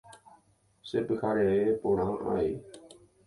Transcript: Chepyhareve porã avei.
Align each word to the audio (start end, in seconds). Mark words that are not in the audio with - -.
Chepyhareve 0.87 1.73
porã 1.81 2.09
avei. 2.15 2.51